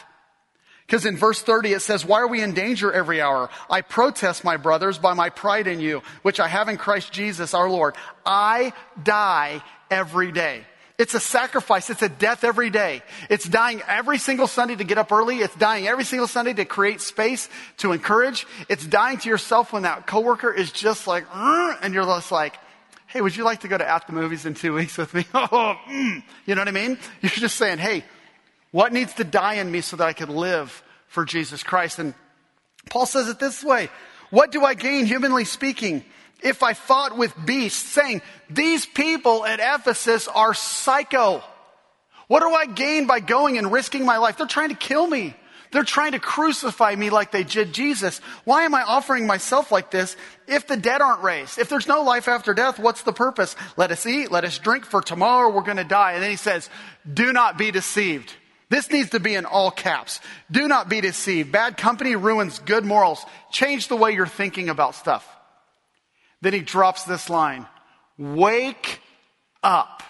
[0.86, 3.50] Because in verse 30 it says, Why are we in danger every hour?
[3.70, 7.54] I protest, my brothers, by my pride in you, which I have in Christ Jesus
[7.54, 7.96] our Lord.
[8.26, 10.64] I die every day.
[10.98, 11.90] It's a sacrifice.
[11.90, 13.02] It's a death every day.
[13.30, 15.40] It's dying every single Sunday to get up early.
[15.40, 18.48] It's dying every single Sunday to create space, to encourage.
[18.70, 22.58] It's dying to yourself when that coworker is just like, and you're just like,
[23.08, 25.26] hey, would you like to go to at the movies in two weeks with me?
[25.34, 26.24] oh, mm.
[26.46, 26.98] You know what I mean?
[27.22, 28.06] You're just saying, hey,
[28.76, 31.98] what needs to die in me so that I can live for Jesus Christ?
[32.00, 32.14] And
[32.90, 33.90] Paul says it this way.
[34.32, 36.04] What do I gain, humanly speaking?
[36.44, 41.44] if I fought with beasts, saying, These people at Ephesus are psycho.
[42.28, 44.38] What do I gain by going and risking my life?
[44.38, 45.36] They're trying to kill me.
[45.72, 48.20] They're trying to crucify me like they did Jesus.
[48.44, 50.16] Why am I offering myself like this
[50.48, 51.58] if the dead aren't raised?
[51.60, 53.56] If there's no life after death, what's the purpose?
[53.76, 56.14] Let us eat, let us drink, for tomorrow we're going to die.
[56.14, 56.70] And then he says,
[57.12, 58.34] Do not be deceived.
[58.76, 60.20] This needs to be in all caps.
[60.52, 61.50] Do not be deceived.
[61.50, 63.26] Bad company ruins good morals.
[63.50, 65.26] Change the way you're thinking about stuff.
[66.42, 67.68] Then he drops this line
[68.18, 69.00] Wake
[69.64, 70.04] up.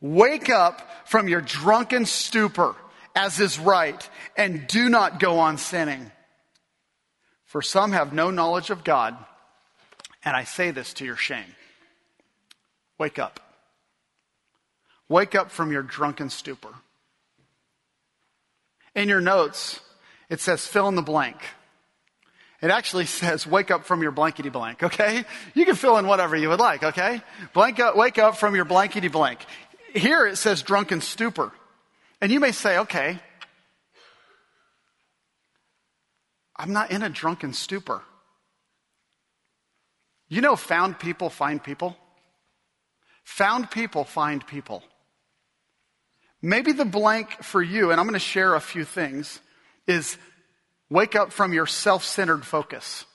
[0.00, 2.76] Wake up from your drunken stupor,
[3.16, 6.12] as is right, and do not go on sinning.
[7.46, 9.16] For some have no knowledge of God,
[10.24, 11.56] and I say this to your shame.
[12.96, 13.40] Wake up.
[15.08, 16.76] Wake up from your drunken stupor.
[18.94, 19.80] In your notes,
[20.28, 21.36] it says fill in the blank.
[22.60, 25.24] It actually says, wake up from your blankety blank, okay?
[25.52, 27.20] You can fill in whatever you would like, okay?
[27.54, 29.40] Blank up, wake up from your blankety blank.
[29.94, 31.50] Here it says drunken stupor.
[32.20, 33.18] And you may say, okay,
[36.56, 38.00] I'm not in a drunken stupor.
[40.28, 41.96] You know, found people find people?
[43.24, 44.84] Found people find people.
[46.42, 49.40] Maybe the blank for you, and I'm going to share a few things,
[49.86, 50.18] is
[50.92, 53.06] Wake up from your self centered focus.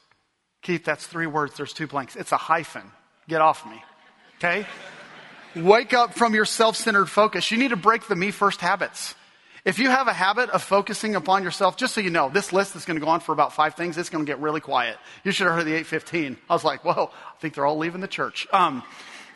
[0.64, 1.56] Keith, that's three words.
[1.56, 2.16] There's two blanks.
[2.16, 2.92] It's a hyphen.
[3.30, 3.84] Get off me.
[4.38, 4.66] Okay?
[5.56, 7.52] Wake up from your self centered focus.
[7.52, 9.14] You need to break the me first habits.
[9.64, 12.76] If you have a habit of focusing upon yourself, just so you know, this list
[12.76, 13.96] is going to go on for about five things.
[13.96, 14.98] It's going to get really quiet.
[15.24, 16.36] You should have heard the 815.
[16.50, 18.48] I was like, whoa, I think they're all leaving the church.
[18.52, 18.82] Um,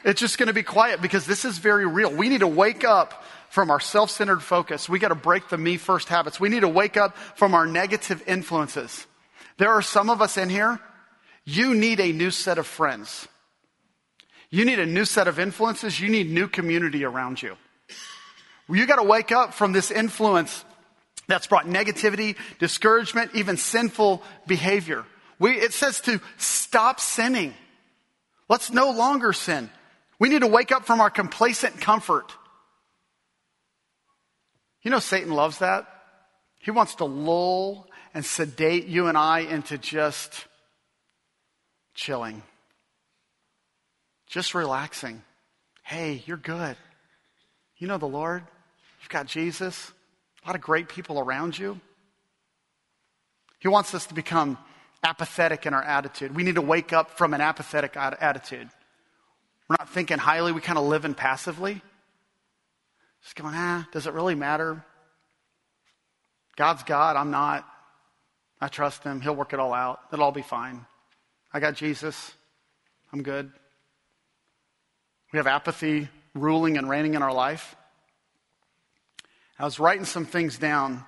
[0.03, 2.11] it's just going to be quiet because this is very real.
[2.11, 4.87] We need to wake up from our self centered focus.
[4.87, 6.39] We got to break the me first habits.
[6.39, 9.05] We need to wake up from our negative influences.
[9.57, 10.79] There are some of us in here,
[11.43, 13.27] you need a new set of friends.
[14.49, 15.99] You need a new set of influences.
[15.99, 17.55] You need new community around you.
[18.69, 20.63] You got to wake up from this influence
[21.27, 25.05] that's brought negativity, discouragement, even sinful behavior.
[25.39, 27.53] We, it says to stop sinning.
[28.49, 29.69] Let's no longer sin.
[30.21, 32.31] We need to wake up from our complacent comfort.
[34.83, 35.87] You know, Satan loves that.
[36.59, 40.45] He wants to lull and sedate you and I into just
[41.95, 42.43] chilling,
[44.27, 45.23] just relaxing.
[45.81, 46.77] Hey, you're good.
[47.77, 48.43] You know the Lord.
[49.01, 49.91] You've got Jesus.
[50.43, 51.81] A lot of great people around you.
[53.57, 54.59] He wants us to become
[55.03, 56.35] apathetic in our attitude.
[56.35, 58.69] We need to wake up from an apathetic attitude.
[59.71, 61.81] We're not thinking highly, we kind of live in passively.
[63.23, 64.83] Just going, ah, does it really matter?
[66.57, 67.65] God's God, I'm not.
[68.59, 69.21] I trust Him.
[69.21, 70.01] He'll work it all out.
[70.11, 70.85] It'll all be fine.
[71.53, 72.33] I got Jesus.
[73.13, 73.49] I'm good.
[75.31, 77.77] We have apathy ruling and reigning in our life.
[79.57, 81.05] I was writing some things down,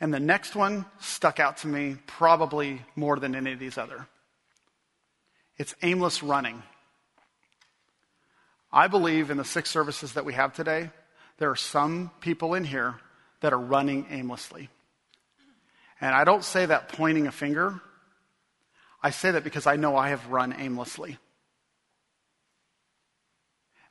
[0.00, 4.06] And the next one stuck out to me probably more than any of these other.
[5.56, 6.62] It's aimless running.
[8.74, 10.90] I believe in the six services that we have today,
[11.38, 12.96] there are some people in here
[13.40, 14.68] that are running aimlessly.
[16.00, 17.80] And I don't say that pointing a finger.
[19.00, 21.18] I say that because I know I have run aimlessly.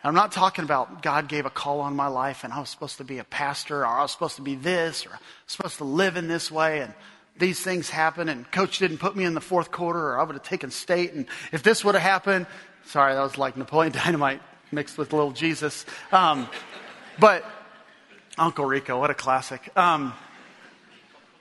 [0.02, 2.69] And I'm not talking about God gave a call on my life and I was
[2.69, 5.54] supposed to be a pastor or I was supposed to be this or I was
[5.54, 6.93] supposed to live in this way and
[7.38, 10.36] these things happen and coach didn't put me in the fourth quarter or I would
[10.36, 12.48] have taken state and if this would have happened,
[12.88, 14.41] sorry, that was like Napoleon Dynamite
[14.74, 15.86] mixed with little Jesus.
[16.12, 16.48] Um,
[17.20, 17.46] but
[18.38, 19.76] Uncle Rico, what a classic.
[19.78, 20.14] Um,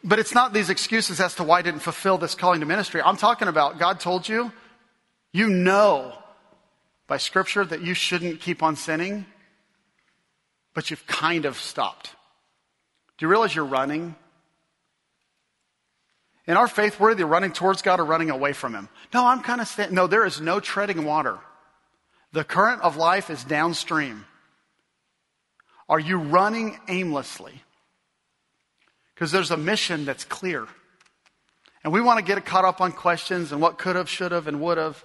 [0.05, 3.01] but it's not these excuses as to why I didn't fulfill this calling to ministry.
[3.03, 4.53] I'm talking about God told you,
[5.33, 6.13] you know
[7.07, 9.27] by Scripture that you shouldn't keep on sinning,
[10.75, 12.15] but you've kind of stopped.
[13.19, 14.17] Do you realize you're running?
[16.47, 18.89] In our faith, we're either running towards God or running away from Him.
[19.13, 19.95] No, I'm kind of standing.
[19.95, 21.39] No, there is no treading water.
[22.33, 24.25] The current of life is downstream.
[25.89, 27.63] Are you running aimlessly?
[29.15, 30.67] Because there's a mission that's clear.
[31.85, 34.47] And we want to get caught up on questions and what could have, should have,
[34.47, 35.05] and would have.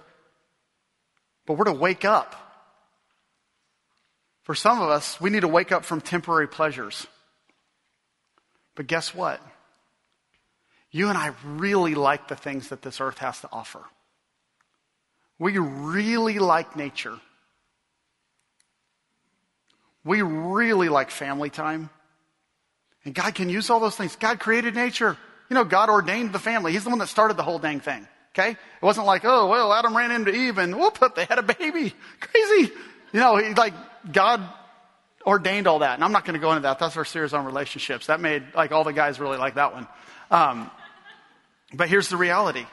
[1.46, 2.34] But we're to wake up.
[4.42, 7.06] For some of us, we need to wake up from temporary pleasures.
[8.74, 9.42] But guess what?
[10.90, 13.84] You and I really like the things that this earth has to offer.
[15.38, 17.16] We really like nature.
[20.04, 21.90] We really like family time.
[23.04, 24.16] And God can use all those things.
[24.16, 25.16] God created nature.
[25.48, 26.72] You know, God ordained the family.
[26.72, 28.06] He's the one that started the whole dang thing.
[28.34, 28.50] Okay?
[28.50, 31.94] It wasn't like, oh, well, Adam ran into Eve and whoop, they had a baby.
[32.20, 32.72] Crazy.
[33.12, 33.74] You know, he, like,
[34.12, 34.42] God
[35.26, 35.94] ordained all that.
[35.94, 36.78] And I'm not going to go into that.
[36.78, 38.06] That's our series on relationships.
[38.06, 39.86] That made, like, all the guys really like that one.
[40.30, 40.70] Um,
[41.72, 42.66] but here's the reality.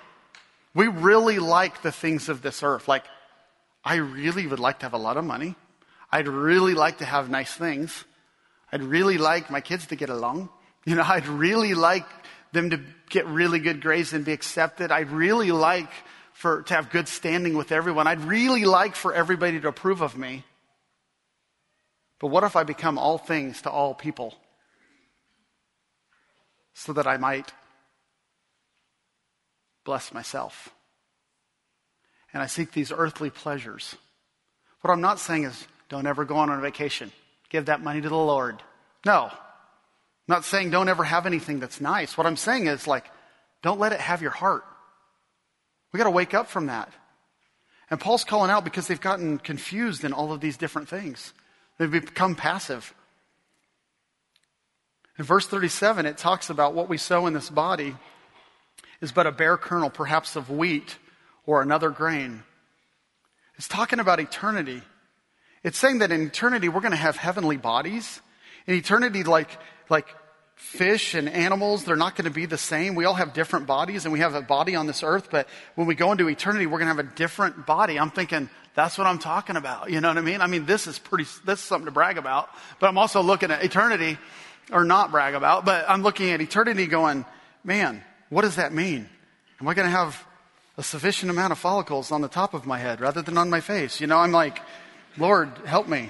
[0.75, 2.87] We really like the things of this earth.
[2.87, 3.05] Like,
[3.83, 5.55] I really would like to have a lot of money.
[6.11, 8.03] I'd really like to have nice things.
[8.71, 10.49] I'd really like my kids to get along.
[10.85, 12.05] You know, I'd really like
[12.51, 14.91] them to get really good grades and be accepted.
[14.91, 15.91] I'd really like
[16.33, 18.07] for, to have good standing with everyone.
[18.07, 20.43] I'd really like for everybody to approve of me.
[22.19, 24.33] But what if I become all things to all people
[26.73, 27.53] so that I might
[29.85, 30.69] bless myself?
[32.33, 33.95] And I seek these earthly pleasures.
[34.81, 37.13] What I'm not saying is don't ever go on a vacation.
[37.49, 38.61] Give that money to the Lord.
[39.05, 39.29] No.
[39.31, 39.39] I'm
[40.27, 42.17] not saying don't ever have anything that's nice.
[42.17, 43.05] What I'm saying is like,
[43.61, 44.65] don't let it have your heart.
[45.93, 46.91] We got to wake up from that.
[47.89, 51.33] And Paul's calling out because they've gotten confused in all of these different things.
[51.77, 52.93] They've become passive.
[55.17, 57.95] In verse 37, it talks about what we sow in this body
[59.05, 60.97] is but a bare kernel, perhaps of wheat
[61.45, 62.43] or another grain.
[63.57, 64.81] It's talking about eternity.
[65.63, 68.19] It's saying that in eternity, we're going to have heavenly bodies.
[68.67, 69.49] In eternity, like,
[69.89, 70.07] like
[70.55, 72.95] fish and animals, they're not going to be the same.
[72.95, 75.87] We all have different bodies and we have a body on this earth, but when
[75.87, 77.99] we go into eternity, we're going to have a different body.
[77.99, 79.91] I'm thinking, that's what I'm talking about.
[79.91, 80.41] You know what I mean?
[80.41, 83.51] I mean, this is pretty, this is something to brag about, but I'm also looking
[83.51, 84.17] at eternity,
[84.71, 87.23] or not brag about, but I'm looking at eternity going,
[87.63, 89.09] man, what does that mean?
[89.61, 90.25] Am I going to have
[90.77, 93.61] a sufficient amount of follicles on the top of my head rather than on my
[93.61, 94.01] face?
[94.01, 94.61] You know, I'm like,
[95.17, 96.09] Lord, help me.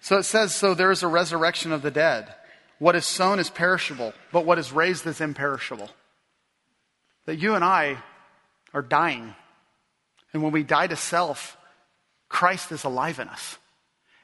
[0.00, 2.34] So it says, so there is a resurrection of the dead.
[2.78, 5.88] What is sown is perishable, but what is raised is imperishable.
[7.24, 7.96] That you and I
[8.74, 9.34] are dying.
[10.32, 11.56] And when we die to self,
[12.28, 13.56] Christ is alive in us.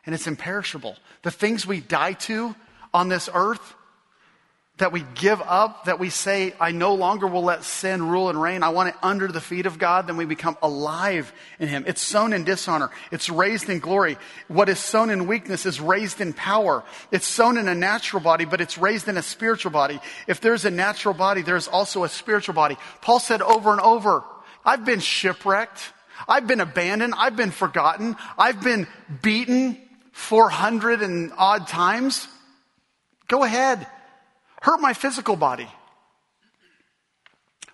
[0.04, 0.96] And it's imperishable.
[1.22, 2.54] The things we die to
[2.92, 3.74] on this earth
[4.80, 8.40] that we give up, that we say, I no longer will let sin rule and
[8.40, 8.62] reign.
[8.62, 10.06] I want it under the feet of God.
[10.06, 11.84] Then we become alive in Him.
[11.86, 12.90] It's sown in dishonor.
[13.12, 14.16] It's raised in glory.
[14.48, 16.82] What is sown in weakness is raised in power.
[17.12, 20.00] It's sown in a natural body, but it's raised in a spiritual body.
[20.26, 22.78] If there's a natural body, there's also a spiritual body.
[23.02, 24.24] Paul said over and over,
[24.64, 25.92] I've been shipwrecked.
[26.26, 27.14] I've been abandoned.
[27.16, 28.16] I've been forgotten.
[28.38, 28.86] I've been
[29.20, 29.76] beaten
[30.12, 32.26] 400 and odd times.
[33.28, 33.86] Go ahead
[34.60, 35.68] hurt my physical body,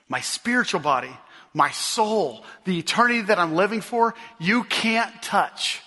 [0.09, 1.15] my spiritual body,
[1.53, 5.83] my soul, the eternity that I'm living for, you can't touch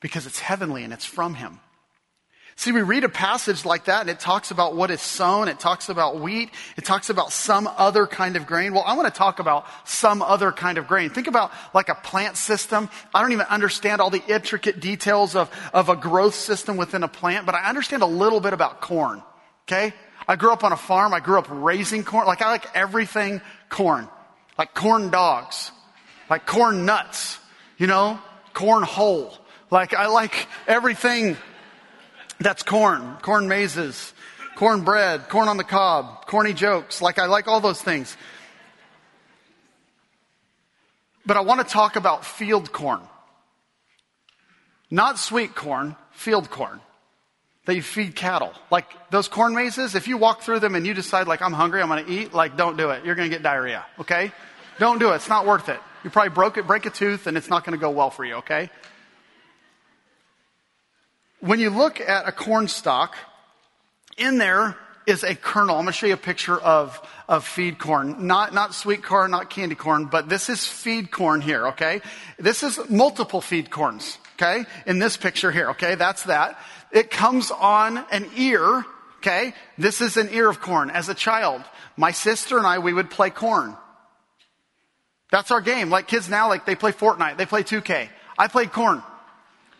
[0.00, 1.60] because it's heavenly and it's from Him.
[2.56, 5.46] See, we read a passage like that and it talks about what is sown.
[5.46, 6.50] It talks about wheat.
[6.76, 8.74] It talks about some other kind of grain.
[8.74, 11.10] Well, I want to talk about some other kind of grain.
[11.10, 12.90] Think about like a plant system.
[13.14, 17.08] I don't even understand all the intricate details of, of a growth system within a
[17.08, 19.22] plant, but I understand a little bit about corn.
[19.68, 19.94] Okay?
[20.28, 21.14] I grew up on a farm.
[21.14, 22.26] I grew up raising corn.
[22.26, 24.06] Like I like everything corn.
[24.58, 25.72] Like corn dogs.
[26.28, 27.38] Like corn nuts.
[27.78, 28.20] You know?
[28.54, 29.34] Cornhole.
[29.70, 31.38] Like I like everything
[32.38, 33.16] that's corn.
[33.22, 34.12] Corn mazes.
[34.56, 35.30] Corn bread.
[35.30, 36.26] Corn on the cob.
[36.26, 37.00] Corny jokes.
[37.00, 38.14] Like I like all those things.
[41.24, 43.00] But I want to talk about field corn.
[44.90, 46.80] Not sweet corn, field corn
[47.68, 48.54] that you feed cattle.
[48.70, 51.82] Like those corn mazes, if you walk through them and you decide like I'm hungry,
[51.82, 53.04] I'm going to eat, like don't do it.
[53.04, 54.32] You're going to get diarrhea, okay?
[54.78, 55.16] Don't do it.
[55.16, 55.78] It's not worth it.
[56.02, 58.24] You probably broke it, break a tooth and it's not going to go well for
[58.24, 58.70] you, okay?
[61.40, 63.16] When you look at a corn stalk,
[64.16, 64.74] in there
[65.06, 65.76] is a kernel.
[65.76, 66.98] I'm going to show you a picture of,
[67.28, 68.26] of feed corn.
[68.26, 72.00] Not, not sweet corn, not candy corn, but this is feed corn here, okay?
[72.38, 74.64] This is multiple feed corns, okay?
[74.86, 75.96] In this picture here, okay?
[75.96, 76.58] That's that.
[76.92, 78.84] It comes on an ear,
[79.18, 79.54] okay?
[79.76, 80.90] This is an ear of corn.
[80.90, 81.62] As a child,
[81.96, 83.76] my sister and I, we would play corn.
[85.30, 85.90] That's our game.
[85.90, 88.08] Like kids now, like they play Fortnite, they play 2K.
[88.38, 89.02] I played corn.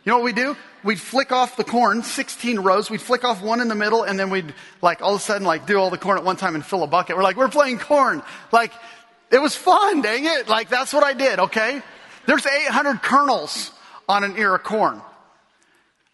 [0.04, 0.56] You know what we do?
[0.84, 4.18] We'd flick off the corn, 16 rows, we'd flick off one in the middle, and
[4.18, 6.54] then we'd like all of a sudden like do all the corn at one time
[6.54, 7.16] and fill a bucket.
[7.16, 8.22] We're like, we're playing corn.
[8.52, 8.72] Like,
[9.30, 10.48] it was fun, dang it.
[10.48, 11.82] Like, that's what I did, okay?
[12.26, 13.72] There's 800 kernels
[14.08, 15.02] on an ear of corn.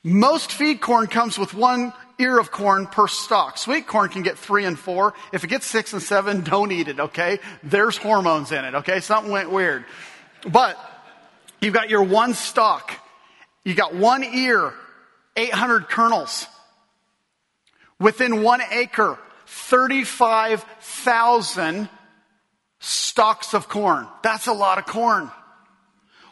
[0.05, 3.57] Most feed corn comes with one ear of corn per stalk.
[3.57, 5.14] Sweet corn can get three and four.
[5.32, 7.40] If it gets six and seven, don't eat it, okay?
[7.62, 9.00] There's hormones in it, okay?
[9.00, 9.86] Something went weird.
[10.46, 10.78] But
[11.61, 12.92] you've got your one stalk.
[13.64, 14.74] You got one ear,
[15.36, 16.46] 800 kernels.
[17.98, 21.88] Within one acre, 35,000
[22.78, 24.07] stalks of corn.
[24.22, 25.30] That's a lot of corn.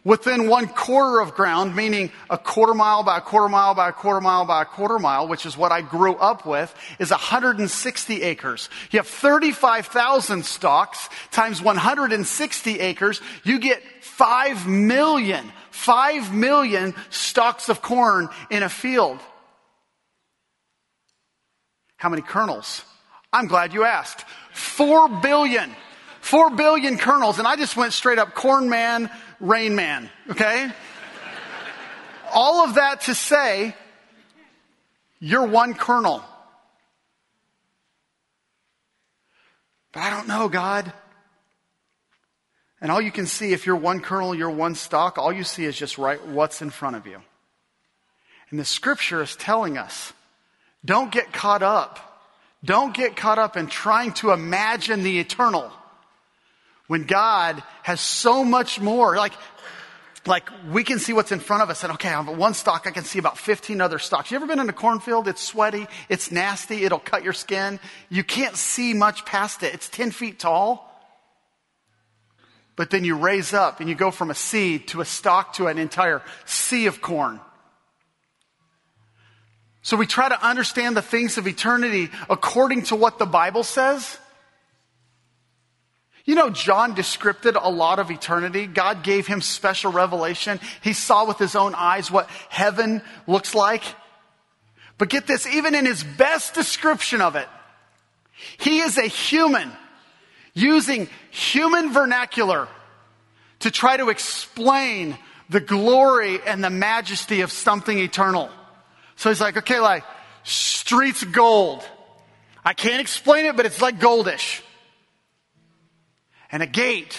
[0.04, 3.92] Within one quarter of ground, meaning a quarter mile by a quarter mile by a
[3.92, 8.22] quarter mile by a quarter mile, which is what I grew up with, is 160
[8.22, 8.68] acres.
[8.90, 17.80] You have 35,000 stalks times 160 acres, you get 5 million, 5 million stalks of
[17.80, 19.20] corn in a field.
[21.96, 22.84] How many kernels?
[23.32, 24.24] I'm glad you asked.
[24.52, 25.76] 4 billion.
[26.20, 29.10] 4 billion kernels, and I just went straight up corn man,
[29.42, 30.70] rain man, okay?
[32.32, 33.74] All of that to say,
[35.18, 36.24] you're one kernel.
[39.92, 40.90] But I don't know, God.
[42.80, 45.66] And all you can see, if you're one kernel, you're one stalk, all you see
[45.66, 47.20] is just right what's in front of you.
[48.50, 50.12] And the scripture is telling us
[50.84, 52.08] don't get caught up.
[52.64, 55.70] Don't get caught up in trying to imagine the eternal
[56.86, 59.16] when God has so much more.
[59.16, 59.32] Like,
[60.26, 62.86] like we can see what's in front of us and okay, I have one stock,
[62.86, 64.30] I can see about 15 other stocks.
[64.30, 65.26] You ever been in a cornfield?
[65.28, 67.80] It's sweaty, it's nasty, it'll cut your skin.
[68.08, 69.74] You can't see much past it.
[69.74, 70.88] It's 10 feet tall.
[72.74, 75.66] But then you raise up and you go from a seed to a stalk to
[75.66, 77.40] an entire sea of corn.
[79.82, 84.18] So we try to understand the things of eternity according to what the Bible says.
[86.24, 88.66] You know, John described a lot of eternity.
[88.66, 90.60] God gave him special revelation.
[90.82, 93.82] He saw with his own eyes what heaven looks like.
[94.98, 97.48] But get this, even in his best description of it,
[98.58, 99.72] he is a human
[100.54, 102.68] using human vernacular
[103.60, 105.16] to try to explain
[105.48, 108.48] the glory and the majesty of something eternal.
[109.16, 110.04] So he's like, okay, like,
[110.44, 111.84] streets gold.
[112.64, 114.62] I can't explain it, but it's like goldish
[116.52, 117.18] and a gate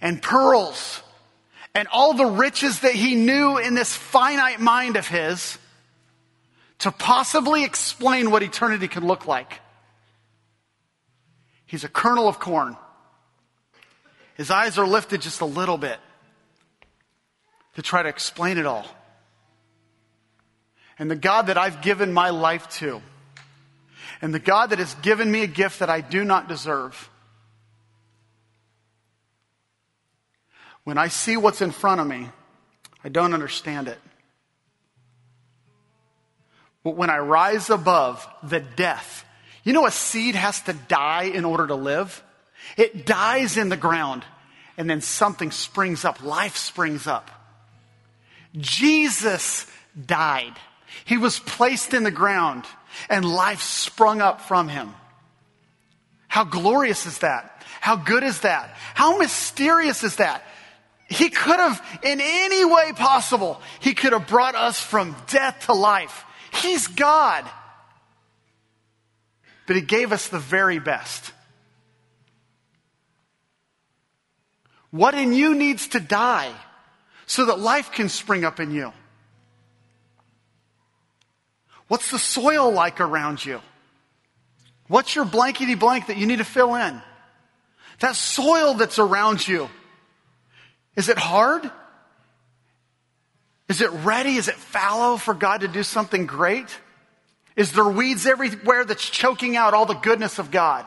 [0.00, 1.02] and pearls
[1.74, 5.58] and all the riches that he knew in this finite mind of his
[6.78, 9.60] to possibly explain what eternity could look like.
[11.66, 12.76] He's a kernel of corn.
[14.34, 15.98] His eyes are lifted just a little bit
[17.74, 18.86] to try to explain it all.
[20.98, 23.02] And the God that I've given my life to,
[24.22, 27.09] and the God that has given me a gift that I do not deserve,
[30.84, 32.28] When I see what's in front of me,
[33.04, 33.98] I don't understand it.
[36.82, 39.24] But when I rise above the death,
[39.64, 42.22] you know, a seed has to die in order to live.
[42.76, 44.24] It dies in the ground,
[44.76, 46.22] and then something springs up.
[46.22, 47.30] Life springs up.
[48.56, 49.66] Jesus
[50.06, 50.54] died.
[51.04, 52.64] He was placed in the ground,
[53.08, 54.94] and life sprung up from him.
[56.28, 57.64] How glorious is that?
[57.80, 58.74] How good is that?
[58.94, 60.42] How mysterious is that?
[61.10, 65.74] He could have, in any way possible, he could have brought us from death to
[65.74, 66.24] life.
[66.52, 67.44] He's God.
[69.66, 71.32] but He gave us the very best.
[74.92, 76.52] What in you needs to die
[77.26, 78.92] so that life can spring up in you?
[81.88, 83.60] What's the soil like around you?
[84.86, 87.02] What's your blankety blank that you need to fill in?
[87.98, 89.68] That soil that's around you.
[91.00, 91.70] Is it hard?
[93.70, 94.36] Is it ready?
[94.36, 96.68] Is it fallow for God to do something great?
[97.56, 100.86] Is there weeds everywhere that's choking out all the goodness of God?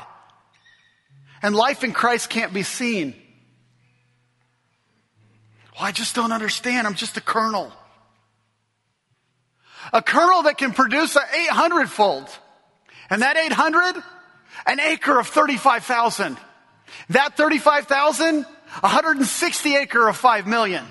[1.41, 3.15] And life in Christ can't be seen.
[5.73, 6.85] Well, I just don't understand.
[6.85, 7.73] I'm just a kernel.
[9.93, 12.29] A kernel that can produce an 800 fold.
[13.09, 13.95] And that 800,
[14.67, 16.37] an acre of 35,000.
[17.09, 18.45] That 35,000,
[18.81, 20.85] 160 acre of 5 million.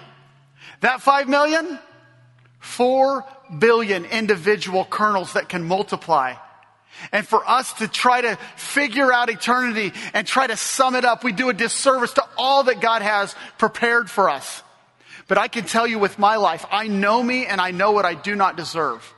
[0.81, 1.79] That 5 million,
[2.61, 3.25] 4
[3.59, 6.35] billion individual kernels that can multiply.
[7.11, 11.25] And for us to try to figure out eternity and try to sum it up,
[11.25, 14.63] we do a disservice to all that God has prepared for us.
[15.29, 18.05] But I can tell you with my life, I know me and I know what
[18.05, 19.15] I do not deserve.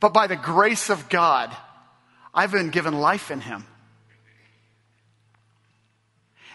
[0.00, 1.54] But by the grace of God,
[2.34, 3.66] I've been given life in Him.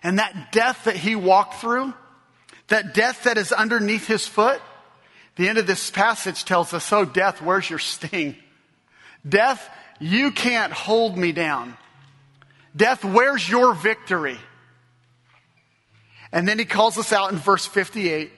[0.05, 1.91] And that death that He walked through,
[2.67, 4.61] that death that is underneath His foot,
[5.35, 8.35] the end of this passage tells us, Oh, death, where's your sting?
[9.27, 9.67] Death,
[9.99, 11.75] you can't hold me down.
[12.75, 14.37] Death, where's your victory?
[16.31, 18.31] And then he calls us out in verse 58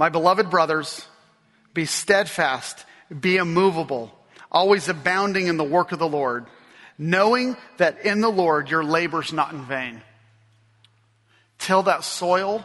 [0.00, 1.06] My beloved brothers,
[1.74, 2.84] be steadfast,
[3.20, 4.12] be immovable,
[4.50, 6.46] always abounding in the work of the Lord,
[6.98, 10.02] knowing that in the Lord your labor's not in vain.
[11.58, 12.64] Till that soil,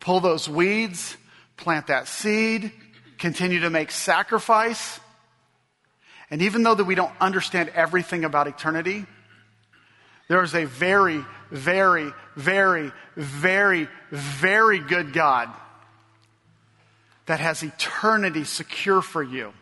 [0.00, 1.16] pull those weeds,
[1.56, 2.72] plant that seed,
[3.18, 5.00] continue to make sacrifice.
[6.30, 9.06] And even though that we don't understand everything about eternity,
[10.28, 15.48] there is a very, very, very, very, very good God
[17.26, 19.52] that has eternity secure for you.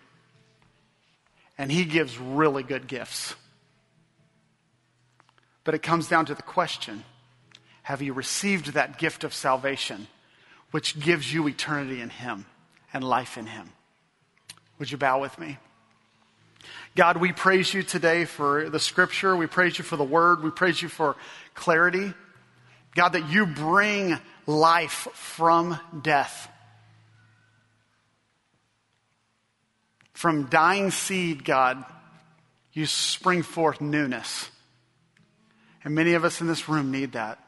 [1.58, 3.34] And he gives really good gifts.
[5.64, 7.02] But it comes down to the question
[7.86, 10.06] have you received that gift of salvation?
[10.70, 12.46] which gives you eternity in Him
[12.92, 13.70] and life in Him.
[14.78, 15.58] Would you bow with me?
[16.94, 19.36] God, we praise you today for the scripture.
[19.36, 20.42] We praise you for the word.
[20.42, 21.16] We praise you for
[21.54, 22.12] clarity.
[22.94, 26.50] God, that you bring life from death.
[30.12, 31.84] From dying seed, God,
[32.72, 34.50] you spring forth newness.
[35.84, 37.38] And many of us in this room need that.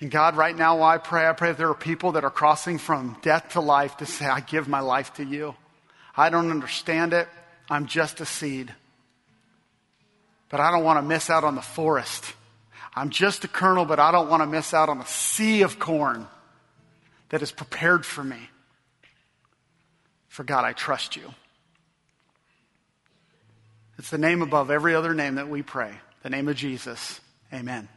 [0.00, 2.78] And God, right now, I pray, I pray that there are people that are crossing
[2.78, 5.56] from death to life to say, I give my life to you.
[6.16, 7.28] I don't understand it.
[7.68, 8.72] I'm just a seed.
[10.48, 12.32] But I don't want to miss out on the forest.
[12.94, 15.78] I'm just a kernel, but I don't want to miss out on the sea of
[15.78, 16.26] corn
[17.30, 18.50] that is prepared for me.
[20.28, 21.34] For God, I trust you.
[23.98, 25.92] It's the name above every other name that we pray,
[26.22, 27.20] the name of Jesus.
[27.52, 27.88] Amen.